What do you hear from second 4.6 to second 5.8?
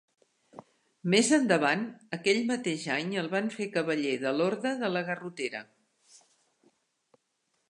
de la Garrotera.